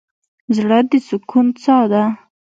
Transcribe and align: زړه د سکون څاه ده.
زړه 0.55 0.79
د 0.89 0.91
سکون 1.07 1.47
څاه 1.63 1.85
ده. 1.91 2.03